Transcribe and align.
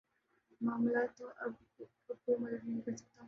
معاملہ 0.61 1.05
تو 1.17 1.27
اب 1.37 1.51
کوئی 2.07 2.37
مدد 2.37 2.63
نہیں 2.63 2.81
کر 2.81 2.95
سکتا 2.95 3.19